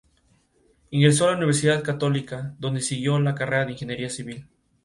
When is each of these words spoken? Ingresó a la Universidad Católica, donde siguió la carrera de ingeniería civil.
Ingresó 0.89 1.25
a 1.27 1.31
la 1.33 1.37
Universidad 1.37 1.83
Católica, 1.83 2.55
donde 2.57 2.81
siguió 2.81 3.19
la 3.19 3.35
carrera 3.35 3.65
de 3.67 3.73
ingeniería 3.73 4.09
civil. 4.09 4.47